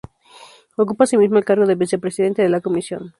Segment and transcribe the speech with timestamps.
[0.77, 3.09] Ocupa asimismo el cargo de Vicepresidente de la Comisión.